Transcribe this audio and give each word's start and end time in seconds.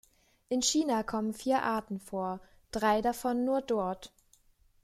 In 0.49 0.61
China 0.63 1.03
kommen 1.03 1.31
vier 1.31 1.61
Arten 1.61 1.99
vor, 1.99 2.39
drei 2.71 3.03
davon 3.03 3.45
nur 3.45 3.61
dort. 3.61 4.11